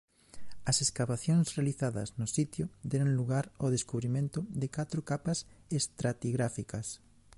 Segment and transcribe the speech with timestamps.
[0.69, 5.39] As escavacións realizadas no sitio deron lugar ao descubrimento de catro capas
[5.81, 6.87] estratigráficas.